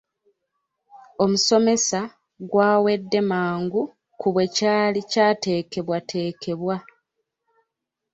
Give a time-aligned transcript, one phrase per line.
[1.23, 1.99] Omusomesa
[2.49, 3.81] gwawedde mangu
[4.19, 6.75] ku bwe kyali kyateekebwateekebwa.